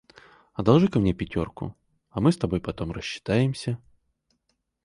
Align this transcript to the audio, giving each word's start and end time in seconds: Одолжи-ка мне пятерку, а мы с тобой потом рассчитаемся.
Одолжи-ка 0.55 0.97
мне 0.99 1.13
пятерку, 1.13 1.75
а 2.09 2.21
мы 2.21 2.31
с 2.31 2.37
тобой 2.37 2.59
потом 2.59 2.91
рассчитаемся. 2.91 3.77